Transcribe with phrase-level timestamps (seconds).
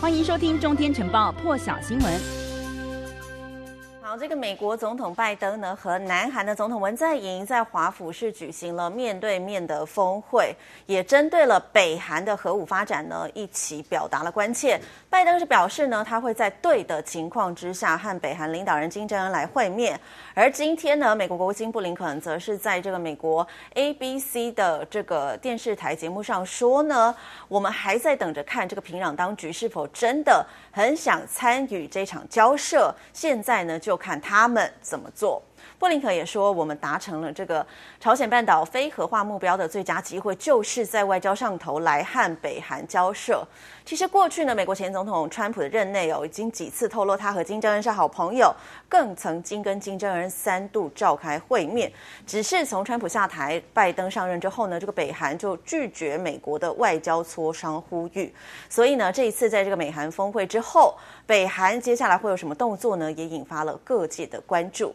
[0.00, 2.37] 欢迎收听《中天晨报》破晓新闻。
[4.18, 10.54] 这个美国总统拜登呢，和南韩的总统文在寅在华府是举行了面对面的峰会，
[10.86, 14.80] 也针对了北韩的核武发展呢，一起表达了关切。
[15.08, 19.98] 拜登是表示呢，他会在对的情况之下和北韩领导人金正恩来会面。
[20.34, 27.14] 而今天呢，美国国务卿布林肯则是在这个美国 ABC 的这个电视台节目上说呢，
[27.46, 32.94] 我们还在等着看这个平壤当局是否真的很想参与这场交涉。
[33.12, 35.42] 现在呢，就看看他们怎么做。
[35.78, 37.66] 布林肯也说，我们达成了这个
[38.00, 43.46] 朝鲜半岛非核化目标的最佳机会，就是在外交上头来和北韩交涉。
[43.84, 48.54] 其实过去呢，美国前总统川普的任内哦，已经几次透露他和金正恩是好朋友，
[48.86, 51.90] 更曾经跟金正恩三度召开会面。
[52.26, 58.34] 只是从川普下台，拜登上任之后呢，这个北韩就拒绝美国的外交磋商呼吁。
[58.68, 63.10] 所以呢，这一次在这个美韩峰会之后，北韩接下来会有什么动作呢？
[63.12, 64.94] 也引发了各界的关注。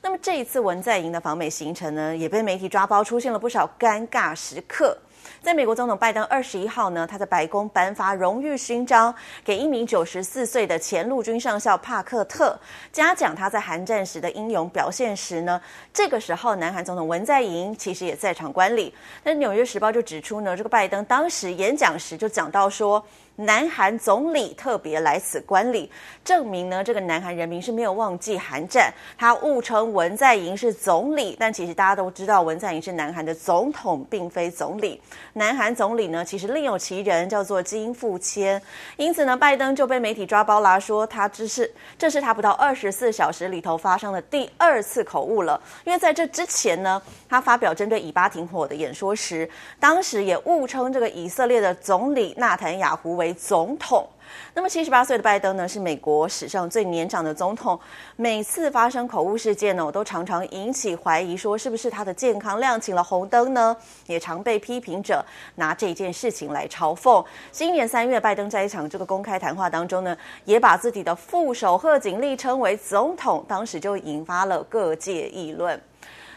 [0.00, 4.96] 那么这一次文在寅的访美行程呢，也被媒体抓包，出现了不少尴尬时刻。
[5.42, 12.56] 在美国总统拜登二十一号呢，他在白宫颁发荣誉勋章给一名九十四岁的前陆军上校帕克特，
[12.92, 15.60] 嘉奖他在韩战时的英勇表现时呢，
[15.92, 18.94] 这个时候南韩总统文在寅其实也在场观礼。
[19.24, 23.04] 那《纽约时报》就指出呢，这个拜登当时演讲时就讲到说。
[23.34, 25.90] 南韩总理特别来此观礼，
[26.22, 28.92] 证明呢，这个南韩人民是没有忘记韩战。
[29.16, 35.00] 他误称文在寅是总理，但其实大家都知道，文在寅是南韩的总统，并非总理。
[35.34, 38.60] 南韩总理呢，其实另有其人，叫做金富谦。
[38.96, 45.60] 因此呢，拜登就被媒体抓包啦，说他只是这是他不到二十四小时里头发生的第二次口误了。
[45.84, 49.48] 因为在这之前呢，他发表针对以巴停火的演说时，
[49.80, 54.06] 当时也误称这个以色列的总理纳坦雅胡为总统，
[54.54, 57.78] 那么七十八岁的拜登呢，是美国史上最年长的总统。
[58.16, 63.76] 每次发生口误事件呢，我都常常引起怀疑，说是不是他的健康亮起了红灯呢？
[64.06, 65.24] 也常被批评者
[65.54, 67.24] 拿这件事情来嘲讽。
[67.50, 75.80] 今年三月，拜登在一场这个公开谈话当中呢，也把自己的副手贺锦丽称为总统，当时就引发了各界议论。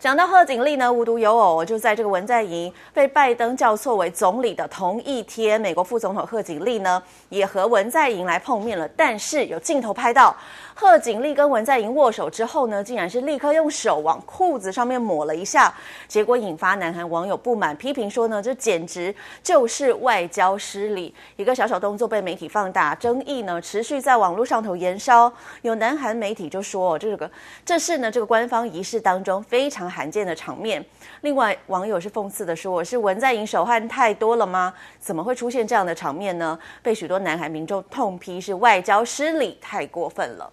[0.00, 8.88] 讲到贺锦丽呢，无独有偶，就在这个文在寅被拜登叫错为总理的同一天，美国副总统贺锦丽呢也和文在寅来碰面了。
[8.96, 10.34] 但是有镜头拍到
[10.80, 15.70] 贺锦丽跟文在寅握手之后呢，竟然是立刻用手往裤子上面抹了一下，
[16.08, 21.14] 结果引发南韩网友不满，批评说呢，这简直就是外交失礼。
[21.36, 25.30] 一个小小动作被媒体放大，争议呢持续在网络上头延烧。
[25.60, 27.30] 有南韩媒体就说，这个
[27.62, 29.90] 这是呢这个官方仪式当中非常。
[29.90, 30.82] 罕见的场面。
[31.22, 34.72] 另外，网友是讽刺的说：“是文在寅手汗太多了吗？
[35.00, 40.48] 怎么会出现这样的场面呢？”被许多南韩民众痛批是外交失礼，太过分了。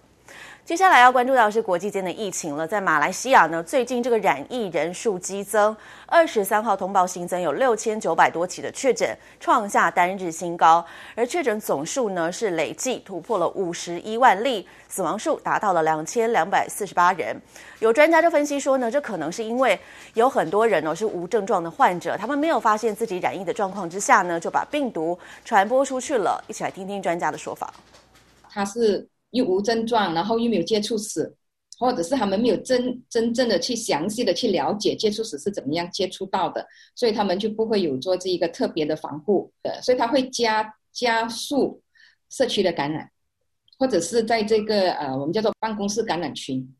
[0.64, 2.66] 接下来要关注到是国际间的疫情了。
[2.68, 5.74] 在马来西亚呢，最近这个染疫人数激增，
[6.04, 10.84] 二十三号通报新增有六千九百多起的确诊，创下单日新高。
[11.14, 17.34] 而确诊总数呢是累计突破了五十一万例，死亡数达到了两千两百四十八人。
[17.78, 19.80] 有专家就分析说呢，这可能是因为
[20.12, 26.44] 有很多人呢是无症状的患者，他们没有发现自己染疫的状况之下呢，就把病毒传播出去了。
[26.46, 27.72] 一起来听听专家的说法。
[28.50, 29.08] 他是。
[29.30, 31.34] 又无症状，然后又没有接触史，
[31.78, 41.82] 或者是他们没有真真正的去详细的去了解接触史是怎么样接触到的，所以他们就不会有做这一个特别的防护的，所以他会加加速
[42.30, 43.10] 社区的感染，
[43.78, 46.74] 或者是在这个呃我们叫做办公室感染群。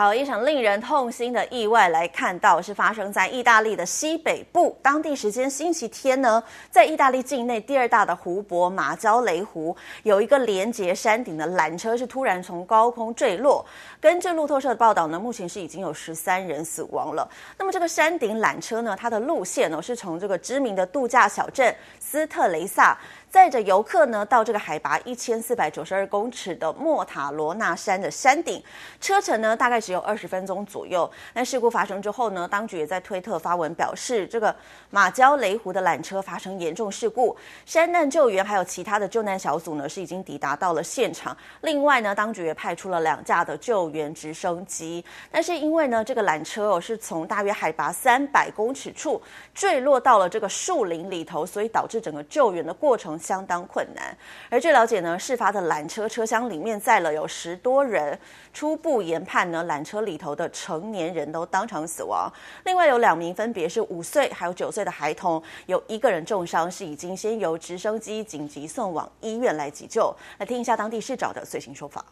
[0.00, 4.74] 好，一场令人痛心的意外来看到，是发生在意大利的西北部。
[4.80, 13.62] 当地时间星期天呢，在意大利境内第二大的湖泊马焦雷湖，有一个连接山顶的缆车是突然从高空坠落。
[14.00, 17.28] 根据路透社的报道呢，目前是已经有十三人死亡了。
[17.58, 22.96] 那么这个山顶缆车呢，它的路线呢是从这个知名的度假小镇斯特雷萨。
[23.30, 28.60] 载着游客呢，到这个海拔一千四百九十二公尺的莫塔罗纳山的山顶，
[29.00, 31.08] 车程呢大概只有二十分钟左右。
[31.32, 34.52] 但事故发生之后呢，当局也在推特发文表示，这个
[34.90, 41.36] 马焦雷湖的缆车发生严重事故，山难救援还有其他的救难小组呢是已经抵达到了现场。
[41.60, 45.04] 另外呢，当局也派出了两架的救援直升机。
[45.30, 49.22] 但是因为呢，这个缆车哦是从大约海拔三百公尺处
[49.54, 53.19] 坠落到了这个树林里头，所以导致整个救援的过程。
[53.20, 54.16] 相当困难。
[54.48, 58.18] 而据了解呢，事发的缆车车厢里面载了有十多人，
[58.52, 62.32] 初步研判呢，缆车里头的成年人都当场死亡，
[62.64, 70.14] 另外有两名分别是五岁还有九岁的孩童，有一个人重伤，是已经先由直升机紧急送往医院来急救。
[70.38, 72.02] 来听一下当地市长的最新说法。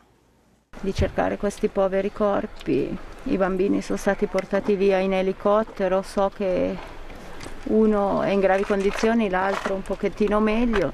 [0.81, 6.77] Di cercare questi poveri corpi, i bambini sono stati portati via in elicottero, so che
[7.66, 10.94] uno è in gravi condizioni, l'altro un pochettino meglio.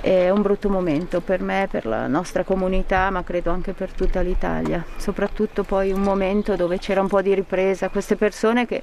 [0.00, 4.20] È un brutto momento per me, per la nostra comunità, ma credo anche per tutta
[4.20, 4.84] l'Italia.
[4.96, 8.82] Soprattutto poi un momento dove c'era un po' di ripresa, queste persone che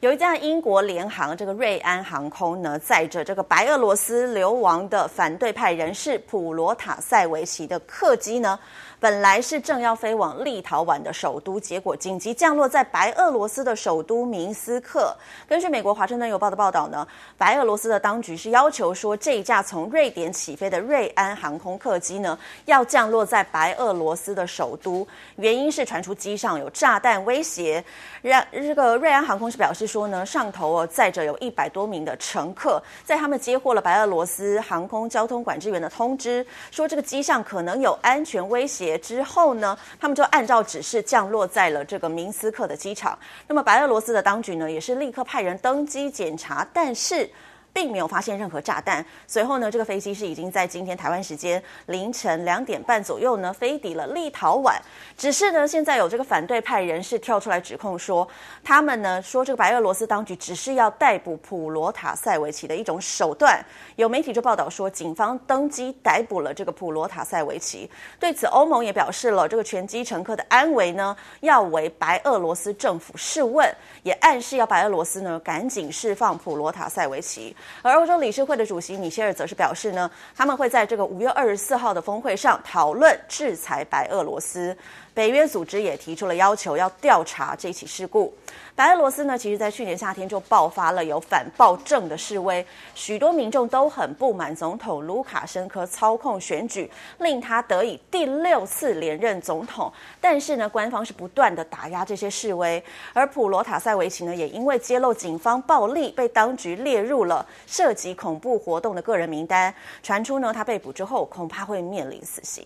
[0.00, 8.58] 有一架英国联航这个瑞安航空呢，载着这个白俄罗斯流亡的反对派人士普罗塔塞维奇的客机呢，
[8.99, 15.13] 本来是正要飞往立陶宛的首都，结果紧急降落在白俄罗斯的首都明斯克。
[15.47, 17.05] 根据美国华盛顿邮报的报道呢，
[17.37, 27.83] 白俄罗斯的当局是要求说，这一架从瑞典起飞的瑞安航空客机呢，要降落在白俄罗斯的首都，原因是传出机上有炸弹威胁。
[28.21, 29.89] 让这个瑞安航空是表示。
[29.89, 43.17] 说呢，上头哦载着有一百多名的乘客，在他们接获了白俄罗斯航空交通管制员的通知，说这个机上可能有安全威胁之后呢，他们就按照指示降落在了这个明斯克的机场。
[43.47, 47.29] 那么白俄罗斯的当局呢，也是立刻派人登机检查，但是。
[47.73, 49.05] 并没有发现任何炸弹。
[49.27, 54.75] 随后呢，这个飞机是已经在今天台湾时间凌晨两点半左右呢飞抵了立陶宛。
[55.17, 58.27] 只是呢，现在有这个反对派人士跳出来指控说，
[58.63, 63.63] 他们呢说这个白俄罗斯当局只是要逮捕普罗塔塞维奇的一种手段。
[63.95, 67.89] 有媒体就报道说，警方登机逮捕了这个普罗塔塞维奇。
[68.19, 73.69] 对此，欧盟也表示了这个全机乘客的安危呢要为白俄罗斯政府试问，
[74.03, 77.55] 也暗示要白俄罗斯呢赶紧释放普罗塔塞维奇。
[77.81, 84.75] 而欧洲理事会的主席米歇尔则是表示呢，他们会在这个五月二十四号的峰会上讨论制裁白俄罗斯。
[85.11, 88.33] 北约组织也提出了要求，要调查这起事故。
[88.73, 92.65] 白俄罗斯呢，其实在去年夏天就爆发了有反暴政的示威，
[92.95, 99.91] 许多民众都很不满总统卢卡申科操控选举，令他得以第六次连任总统。
[100.21, 102.81] 但是呢，官方是不断的打压这些示威，
[103.11, 109.73] 而普罗塔塞维奇呢，也因为揭露警方暴力，被当局列入了涉及恐怖活动的个人名单。
[110.01, 112.65] 传出呢，他被捕之后恐怕会面临死刑。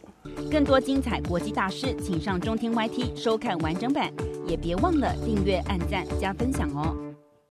[0.52, 4.12] 更多精彩国际大师，请上中天 YT 收看完整版，
[4.48, 6.04] 也别忘了订阅、按赞。
[6.20, 7.13] 加分享哦。